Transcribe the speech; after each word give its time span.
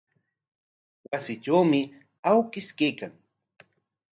Wasitrawmi 1.09 1.81
awkish 2.31 2.69
kaykan. 2.77 3.13